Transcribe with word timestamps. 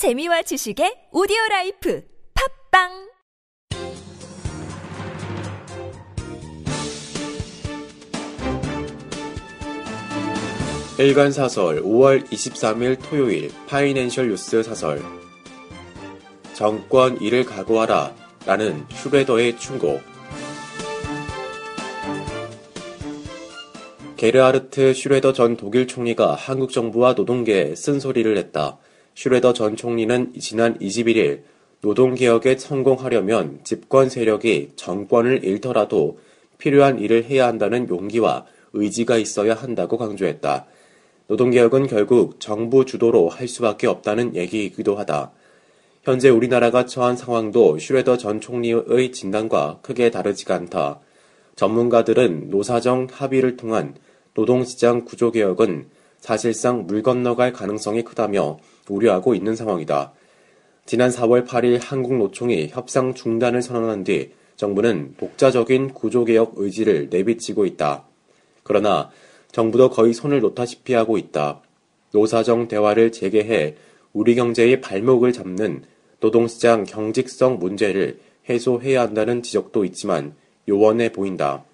재미와 0.00 0.40
지식의 0.40 1.12
오디오 1.12 1.36
라이프 1.50 2.02
팟빵! 2.70 3.10
일간 10.98 11.32
사설 11.32 11.82
5월 11.82 12.24
23일 12.28 12.96
토요일 13.02 13.50
파이낸셜 13.68 14.30
뉴스 14.30 14.62
사설. 14.62 15.02
정권 16.54 17.20
잃을 17.20 17.44
각오하라 17.44 18.14
라는 18.46 18.86
슈뢰더의 18.88 19.58
충고. 19.58 20.00
게르하르트 24.16 24.94
슈뢰더 24.94 25.34
전 25.34 25.58
독일 25.58 25.86
총리가 25.86 26.36
한국 26.36 26.72
정부와 26.72 27.12
노동계에 27.12 27.74
쓴소리를 27.74 28.32
냈다. 28.32 28.78
슈레더 29.14 29.52
전 29.52 29.76
총리는 29.76 30.32
지난 30.38 30.78
21일 30.78 31.42
노동개혁에 31.82 32.56
성공하려면 32.56 33.60
집권 33.64 34.08
세력이 34.08 34.72
정권을 34.76 35.44
잃더라도 35.44 36.18
필요한 36.58 36.98
일을 36.98 37.24
해야 37.24 37.46
한다는 37.46 37.88
용기와 37.88 38.46
의지가 38.72 39.16
있어야 39.16 39.54
한다고 39.54 39.96
강조했다. 39.96 40.66
노동개혁은 41.26 41.86
결국 41.86 42.40
정부 42.40 42.84
주도로 42.84 43.28
할 43.28 43.48
수밖에 43.48 43.86
없다는 43.86 44.34
얘기이기도 44.34 44.96
하다. 44.96 45.32
현재 46.02 46.28
우리나라가 46.28 46.86
처한 46.86 47.16
상황도 47.16 47.78
슈레더 47.78 48.16
전 48.16 48.40
총리의 48.40 49.12
진단과 49.12 49.80
크게 49.82 50.10
다르지가 50.10 50.54
않다. 50.54 51.00
전문가들은 51.56 52.50
노사정 52.50 53.06
합의를 53.10 53.56
통한 53.56 53.94
노동시장 54.34 55.04
구조개혁은 55.04 55.88
사실상 56.20 56.86
물 56.86 57.02
건너갈 57.02 57.52
가능성이 57.52 58.02
크다며 58.02 58.58
우려하고 58.88 59.34
있는 59.34 59.56
상황이다. 59.56 60.12
지난 60.86 61.10
4월 61.10 61.46
8일 61.46 61.80
한국노총이 61.82 62.68
협상 62.68 63.14
중단을 63.14 63.62
선언한 63.62 64.04
뒤 64.04 64.32
정부는 64.56 65.14
독자적인 65.16 65.94
구조개혁 65.94 66.54
의지를 66.56 67.08
내비치고 67.10 67.64
있다. 67.64 68.04
그러나 68.62 69.10
정부도 69.52 69.90
거의 69.90 70.12
손을 70.12 70.40
놓다시피 70.40 70.92
하고 70.92 71.16
있다. 71.16 71.62
노사정 72.12 72.68
대화를 72.68 73.12
재개해 73.12 73.76
우리 74.12 74.34
경제의 74.34 74.80
발목을 74.80 75.32
잡는 75.32 75.84
노동시장 76.20 76.84
경직성 76.84 77.58
문제를 77.58 78.20
해소해야 78.48 79.02
한다는 79.02 79.42
지적도 79.42 79.84
있지만 79.84 80.34
요원해 80.68 81.10
보인다. 81.12 81.64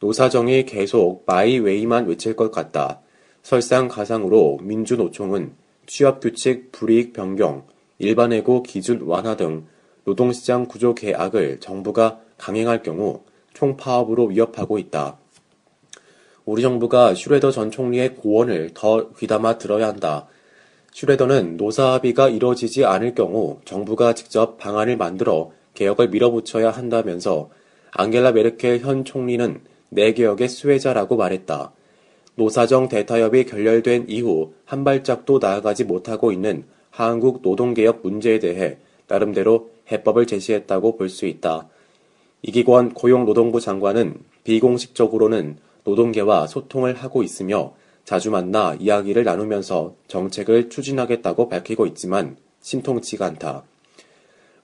노사정이 0.00 0.64
계속 0.64 1.24
마이웨이만 1.26 2.06
외칠 2.06 2.34
것 2.34 2.50
같다. 2.50 3.00
설상가상으로 3.42 4.58
민주노총은 4.62 5.54
취업규칙 5.86 6.72
불이익 6.72 7.12
변경, 7.12 7.64
일반해고 7.98 8.62
기준 8.62 9.02
완화 9.02 9.36
등 9.36 9.66
노동시장 10.04 10.66
구조 10.66 10.94
개악을 10.94 11.60
정부가 11.60 12.20
강행할 12.38 12.82
경우 12.82 13.22
총파업으로 13.54 14.26
위협하고 14.26 14.78
있다. 14.78 15.18
우리 16.44 16.62
정부가 16.62 17.14
슈레더 17.14 17.52
전 17.52 17.70
총리의 17.70 18.16
고언을 18.16 18.70
더 18.74 19.10
귀담아 19.12 19.58
들어야 19.58 19.88
한다. 19.88 20.26
슈레더는 20.92 21.56
노사 21.56 21.92
합의가 21.92 22.28
이뤄지지 22.28 22.84
않을 22.84 23.14
경우 23.14 23.60
정부가 23.64 24.14
직접 24.14 24.58
방안을 24.58 24.96
만들어 24.96 25.52
개혁을 25.74 26.08
밀어붙여야 26.08 26.70
한다면서 26.70 27.50
앙겔라 27.92 28.32
메르켈 28.32 28.80
현 28.80 29.04
총리는 29.04 29.60
내 29.90 30.12
개혁의 30.12 30.48
수혜자라고 30.48 31.16
말했다. 31.16 31.72
노사정 32.34 32.88
대타협이 32.88 33.44
결렬된 33.44 34.06
이후 34.08 34.52
한 34.64 34.84
발짝도 34.84 35.38
나아가지 35.38 35.84
못하고 35.84 36.32
있는 36.32 36.64
한국 36.90 37.40
노동개혁 37.42 38.00
문제에 38.02 38.38
대해 38.38 38.78
나름대로 39.08 39.70
해법을 39.90 40.26
제시했다고 40.26 40.96
볼 40.96 41.08
수 41.08 41.26
있다. 41.26 41.68
이기권 42.42 42.94
고용노동부 42.94 43.60
장관은 43.60 44.20
비공식적으로는 44.44 45.58
노동계와 45.84 46.46
소통을 46.46 46.94
하고 46.94 47.22
있으며 47.22 47.74
자주 48.04 48.30
만나 48.30 48.76
이야기를 48.80 49.24
나누면서 49.24 49.94
정책을 50.08 50.70
추진하겠다고 50.70 51.48
밝히고 51.48 51.86
있지만 51.86 52.36
심통치가 52.60 53.26
않다. 53.26 53.62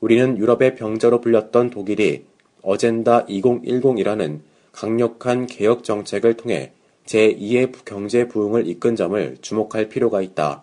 우리는 0.00 0.38
유럽의 0.38 0.74
병자로 0.76 1.20
불렸던 1.20 1.70
독일이 1.70 2.24
어젠다 2.62 3.26
2010이라는 3.26 4.40
강력한 4.72 5.46
개혁 5.46 5.84
정책을 5.84 6.34
통해 6.34 6.72
제2의 7.08 7.72
경제 7.86 8.28
부흥을 8.28 8.66
이끈 8.66 8.94
점을 8.94 9.38
주목할 9.40 9.88
필요가 9.88 10.20
있다. 10.20 10.62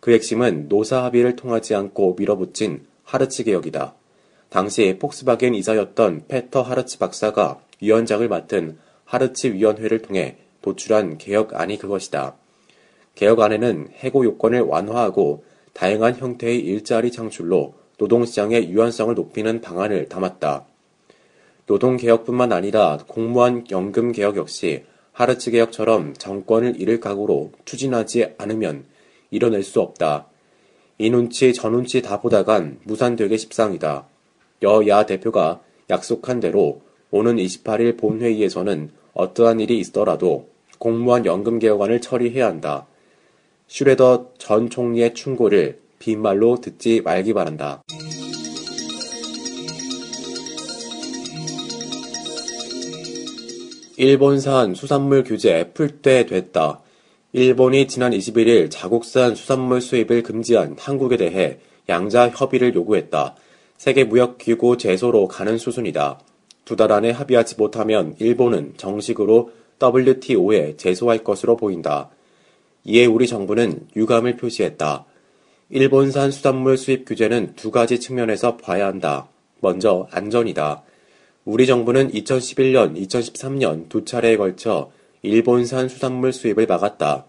그 0.00 0.12
핵심은 0.12 0.68
노사 0.68 1.04
합의를 1.04 1.36
통하지 1.36 1.74
않고 1.74 2.16
밀어붙인 2.18 2.86
하르츠 3.04 3.44
개혁이다. 3.44 3.94
당시 4.48 4.96
폭스바겐 4.98 5.54
이사였던 5.54 6.24
페터 6.28 6.62
하르츠 6.62 6.98
박사가 6.98 7.60
위원장을 7.82 8.26
맡은 8.28 8.78
하르츠 9.04 9.48
위원회를 9.48 10.00
통해 10.00 10.38
도출한 10.62 11.18
개혁안이 11.18 11.78
그것이다. 11.78 12.34
개혁안에는 13.14 13.88
해고 13.98 14.24
요건을 14.24 14.62
완화하고 14.62 15.44
다양한 15.74 16.16
형태의 16.16 16.60
일자리 16.60 17.12
창출로 17.12 17.74
노동시장의 17.98 18.70
유연성을 18.70 19.14
높이는 19.14 19.60
방안을 19.60 20.08
담았다. 20.08 20.64
노동개혁뿐만 21.66 22.52
아니라 22.52 22.98
공무원 23.06 23.66
연금 23.70 24.12
개혁 24.12 24.36
역시 24.36 24.84
하르츠 25.12 25.50
개혁처럼 25.50 26.14
정권을 26.14 26.80
잃을 26.80 27.00
각오로 27.00 27.52
추진하지 27.64 28.34
않으면 28.38 28.84
이뤄낼 29.30 29.62
수 29.62 29.80
없다. 29.80 30.26
이 30.98 31.10
눈치 31.10 31.52
저 31.52 31.68
눈치 31.68 32.02
다 32.02 32.20
보다간 32.20 32.78
무산되게 32.84 33.36
십상이다. 33.36 34.06
여야 34.62 35.06
대표가 35.06 35.60
약속한 35.90 36.40
대로 36.40 36.80
오는 37.10 37.36
28일 37.36 37.98
본회의에서는 37.98 38.90
어떠한 39.14 39.60
일이 39.60 39.78
있더라도 39.80 40.48
공무원 40.78 41.26
연금 41.26 41.58
개혁안을 41.58 42.00
처리해야 42.00 42.46
한다. 42.46 42.86
슈레더 43.68 44.32
전 44.38 44.70
총리의 44.70 45.14
충고를 45.14 45.80
빈말로 45.98 46.60
듣지 46.60 47.00
말기 47.02 47.32
바란다. 47.32 47.82
일본산 53.96 54.74
수산물 54.74 55.24
규제 55.24 55.70
풀퇴됐다. 55.74 56.80
일본이 57.32 57.86
지난 57.88 58.12
21일 58.12 58.70
자국산 58.70 59.34
수산물 59.34 59.80
수입을 59.80 60.22
금지한 60.22 60.76
한국에 60.78 61.16
대해 61.16 61.58
양자 61.88 62.30
협의를 62.30 62.74
요구했다. 62.74 63.34
세계무역기구 63.78 64.78
제소로 64.78 65.28
가는 65.28 65.58
수순이다. 65.58 66.20
두 66.64 66.76
달 66.76 66.92
안에 66.92 67.10
합의하지 67.10 67.56
못하면 67.58 68.14
일본은 68.18 68.74
정식으로 68.76 69.50
WTO에 69.82 70.76
제소할 70.76 71.24
것으로 71.24 71.56
보인다. 71.56 72.08
이에 72.84 73.04
우리 73.06 73.26
정부는 73.26 73.88
유감을 73.96 74.36
표시했다. 74.36 75.04
일본산 75.70 76.30
수산물 76.30 76.76
수입 76.78 77.04
규제는 77.06 77.54
두 77.56 77.70
가지 77.70 77.98
측면에서 77.98 78.56
봐야 78.56 78.86
한다. 78.86 79.28
먼저 79.60 80.06
안전이다. 80.12 80.82
우리 81.44 81.66
정부는 81.66 82.12
2011년, 82.12 82.96
2013년 82.96 83.88
두 83.88 84.04
차례에 84.04 84.36
걸쳐 84.36 84.92
일본산 85.22 85.88
수산물 85.88 86.32
수입을 86.32 86.66
막았다. 86.66 87.24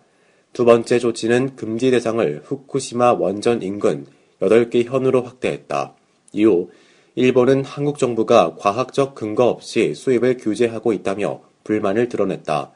두 0.53 0.65
번째 0.65 0.99
조치는 0.99 1.55
금지 1.55 1.89
대상을 1.89 2.43
후쿠시마 2.45 3.13
원전 3.13 3.63
인근 3.63 4.05
8개 4.39 4.85
현으로 4.85 5.23
확대했다. 5.23 5.95
이후 6.31 6.69
일본은 7.15 7.65
한국 7.65 7.97
정부가 7.97 8.55
과학적 8.59 9.15
근거 9.15 9.47
없이 9.47 9.95
수입을 9.95 10.37
규제하고 10.37 10.93
있다며 10.93 11.41
불만을 11.63 12.07
드러냈다. 12.07 12.71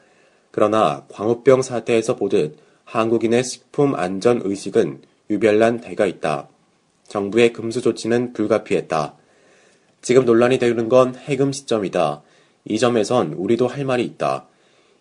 그러나 0.50 1.04
광우병 1.08 1.62
사태에서 1.62 2.16
보듯 2.16 2.58
한국인의 2.84 3.44
식품 3.44 3.94
안전 3.94 4.40
의식은 4.42 5.02
유별난 5.30 5.82
대가 5.82 6.04
있다. 6.06 6.48
정부의 7.06 7.52
금수 7.52 7.80
조치는 7.80 8.32
불가피했다. 8.32 9.14
지금 10.00 10.24
논란이 10.24 10.58
되는 10.58 10.88
건 10.88 11.14
해금 11.16 11.52
시점이다. 11.52 12.22
이 12.64 12.78
점에선 12.78 13.32
우리도 13.34 13.66
할 13.66 13.84
말이 13.84 14.04
있다. 14.04 14.46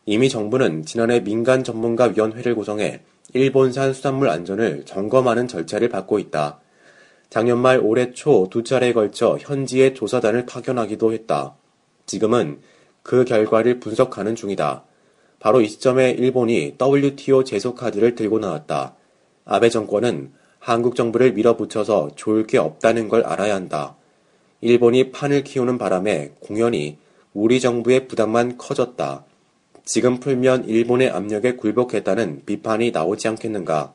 이미 0.05 0.29
정부는 0.29 0.85
지난해 0.85 1.19
민간 1.21 1.63
전문가 1.63 2.05
위원회를 2.05 2.55
구성해 2.55 3.01
일본산 3.33 3.93
수산물 3.93 4.29
안전을 4.29 4.85
점검하는 4.85 5.47
절차를 5.47 5.89
받고 5.89 6.19
있다. 6.19 6.59
작년 7.29 7.59
말 7.59 7.79
올해 7.79 8.13
초 8.13 8.47
두 8.49 8.63
차례에 8.63 8.93
걸쳐 8.93 9.37
현지에 9.39 9.93
조사단을 9.93 10.45
파견하기도 10.45 11.11
했다. 11.11 11.55
지금은 12.05 12.61
그 13.03 13.25
결과를 13.25 13.79
분석하는 13.79 14.35
중이다. 14.35 14.83
바로 15.39 15.61
이 15.61 15.67
시점에 15.67 16.11
일본이 16.11 16.75
WTO 16.81 17.43
제소 17.43 17.75
카드를 17.75 18.15
들고 18.15 18.39
나왔다. 18.39 18.95
아베 19.45 19.69
정권은 19.69 20.31
한국 20.59 20.95
정부를 20.95 21.33
밀어붙여서 21.33 22.11
좋을 22.15 22.47
게 22.47 22.57
없다는 22.57 23.09
걸 23.09 23.23
알아야 23.23 23.55
한다. 23.55 23.95
일본이 24.61 25.11
판을 25.11 25.43
키우는 25.43 25.77
바람에 25.77 26.33
공연히 26.39 26.97
우리 27.33 27.59
정부의 27.59 28.07
부담만 28.07 28.57
커졌다. 28.57 29.23
지금 29.85 30.19
풀면 30.19 30.65
일본의 30.67 31.09
압력에 31.09 31.55
굴복했다는 31.55 32.43
비판이 32.45 32.91
나오지 32.91 33.27
않겠는가. 33.27 33.93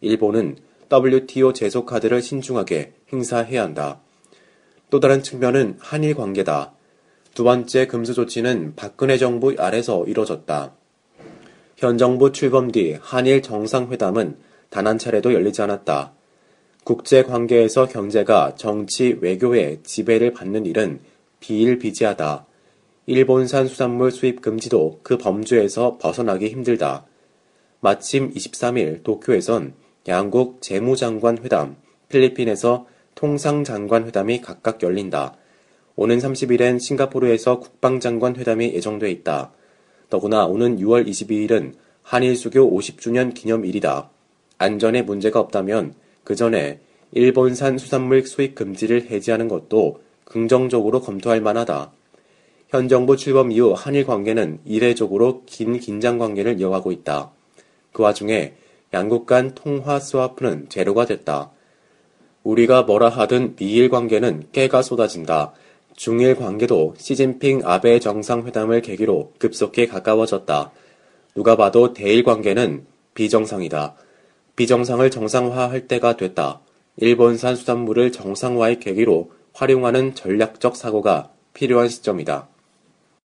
일본은 0.00 0.56
WTO 0.92 1.52
제소 1.52 1.84
카드를 1.84 2.20
신중하게 2.20 2.92
행사해야 3.12 3.62
한다. 3.62 4.00
또 4.90 4.98
다른 4.98 5.22
측면은 5.22 5.76
한일 5.78 6.14
관계다. 6.14 6.72
두 7.34 7.44
번째 7.44 7.86
금수 7.86 8.12
조치는 8.12 8.74
박근혜 8.74 9.16
정부 9.16 9.54
아래서 9.56 10.04
이뤄졌다. 10.06 10.72
현 11.76 11.96
정부 11.96 12.32
출범 12.32 12.72
뒤 12.72 12.98
한일 13.00 13.40
정상회담은 13.40 14.36
단 14.68 14.86
한 14.86 14.98
차례도 14.98 15.32
열리지 15.32 15.62
않았다. 15.62 16.12
국제 16.90 17.22
관계에서 17.22 17.86
경제가 17.86 18.56
정치, 18.56 19.16
외교의 19.20 19.78
지배를 19.84 20.32
받는 20.32 20.66
일은 20.66 20.98
비일비재하다. 21.38 22.46
일본산 23.06 23.68
수산물 23.68 24.10
수입 24.10 24.40
금지도 24.42 24.98
그 25.04 25.16
범주에서 25.16 25.98
벗어나기 25.98 26.48
힘들다. 26.48 27.06
마침 27.78 28.34
23일 28.34 29.04
도쿄에선 29.04 29.74
양국 30.08 30.60
재무장관 30.62 31.38
회담, 31.44 31.76
필리핀에서 32.08 32.88
통상장관 33.14 34.06
회담이 34.06 34.40
각각 34.40 34.82
열린다. 34.82 35.36
오는 35.94 36.18
30일엔 36.18 36.80
싱가포르에서 36.80 37.60
국방장관 37.60 38.34
회담이 38.34 38.74
예정돼 38.74 39.12
있다. 39.12 39.52
더구나 40.08 40.44
오는 40.44 40.80
6월 40.80 41.06
22일은 41.06 41.74
한일 42.02 42.34
수교 42.34 42.76
50주년 42.76 43.32
기념일이다. 43.32 44.10
안전에 44.58 45.02
문제가 45.02 45.38
없다면 45.38 45.94
그 46.24 46.34
전에 46.34 46.80
일본산 47.12 47.78
수산물 47.78 48.26
수입 48.26 48.54
금지를 48.54 49.10
해제하는 49.10 49.48
것도 49.48 50.00
긍정적으로 50.24 51.00
검토할 51.00 51.40
만하다. 51.40 51.92
현 52.68 52.88
정부 52.88 53.16
출범 53.16 53.50
이후 53.50 53.74
한일 53.76 54.06
관계는 54.06 54.60
이례적으로 54.64 55.42
긴 55.44 55.80
긴장 55.80 56.18
관계를 56.18 56.60
이어가고 56.60 56.92
있다. 56.92 57.32
그 57.92 58.02
와중에 58.04 58.54
양국 58.94 59.26
간 59.26 59.54
통화 59.54 59.98
스와프는 59.98 60.68
제로가 60.68 61.06
됐다. 61.06 61.50
우리가 62.44 62.82
뭐라 62.82 63.08
하든 63.08 63.56
미일 63.56 63.88
관계는 63.88 64.44
깨가 64.52 64.82
쏟아진다. 64.82 65.52
중일 65.94 66.36
관계도 66.36 66.94
시진핑 66.96 67.62
아베 67.64 67.98
정상회담을 67.98 68.82
계기로 68.82 69.32
급속히 69.38 69.86
가까워졌다. 69.86 70.72
누가 71.34 71.56
봐도 71.56 71.92
대일 71.92 72.22
관계는 72.22 72.86
비정상이다. 73.14 73.96
비정상을 74.60 75.10
정상화할 75.10 75.88
때가 75.88 76.18
됐다. 76.18 76.60
일본산 76.98 77.56
수산물을 77.56 78.12
정상화의 78.12 78.78
계기로 78.78 79.30
활용하는 79.54 80.14
전략적 80.14 80.76
사고가 80.76 81.30
필요한 81.54 81.88
시점이다. 81.88 82.49